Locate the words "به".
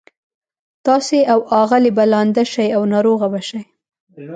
1.97-2.03, 3.33-3.41